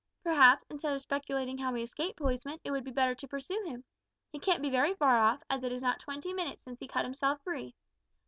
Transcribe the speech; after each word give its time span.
"Perhaps, 0.23 0.65
instead 0.71 0.93
of 0.93 1.01
speculating 1.01 1.59
how 1.59 1.75
he 1.75 1.83
escaped, 1.83 2.17
policeman, 2.17 2.59
it 2.63 2.71
would 2.71 2.83
be 2.83 2.89
better 2.89 3.13
to 3.13 3.27
pursue 3.27 3.63
him. 3.67 3.83
He 4.31 4.39
can't 4.39 4.63
be 4.63 4.71
very 4.71 4.95
far 4.95 5.19
off, 5.19 5.43
as 5.47 5.63
it 5.63 5.71
is 5.71 5.83
not 5.83 5.99
twenty 5.99 6.33
minutes 6.33 6.63
since 6.63 6.79
he 6.79 6.87
cut 6.87 7.05
himself 7.05 7.39
free." 7.43 7.75